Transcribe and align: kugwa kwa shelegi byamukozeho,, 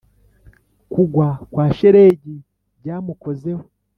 kugwa 0.91 1.27
kwa 1.51 1.65
shelegi 1.77 2.35
byamukozeho,, 2.79 3.63